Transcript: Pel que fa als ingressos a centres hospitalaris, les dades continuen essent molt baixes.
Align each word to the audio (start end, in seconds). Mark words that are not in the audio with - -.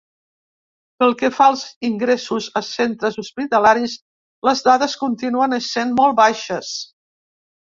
Pel 1.01 1.11
que 1.19 1.29
fa 1.35 1.49
als 1.49 1.65
ingressos 1.89 2.47
a 2.61 2.63
centres 2.69 3.19
hospitalaris, 3.25 3.95
les 4.49 4.65
dades 4.69 4.97
continuen 5.05 5.55
essent 5.63 5.97
molt 6.01 6.19
baixes. 6.25 6.75